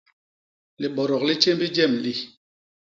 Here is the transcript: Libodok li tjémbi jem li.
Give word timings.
Libodok 0.81 1.21
li 1.25 1.35
tjémbi 1.41 1.67
jem 1.75 1.93
li. 2.03 2.13